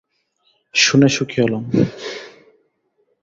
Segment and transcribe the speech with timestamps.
[0.75, 1.63] শুনে সুখী হলাম।